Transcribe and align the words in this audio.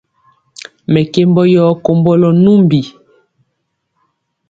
Mɛkembɔ 0.91 1.41
yɔ 1.53 1.63
kombolɔ 1.83 2.29
numbi. 2.43 2.81